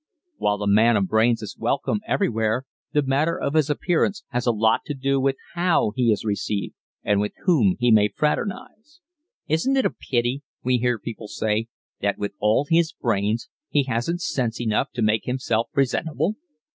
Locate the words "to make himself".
14.93-15.67